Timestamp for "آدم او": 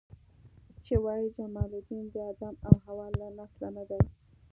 2.31-2.73